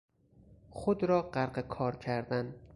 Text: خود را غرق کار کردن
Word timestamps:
خود 0.71 1.03
را 1.03 1.21
غرق 1.21 1.59
کار 1.67 1.95
کردن 1.95 2.55